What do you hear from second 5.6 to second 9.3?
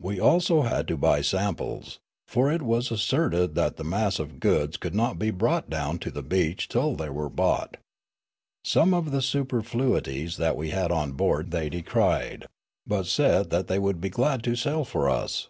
down to the beach till they were bought. Some of the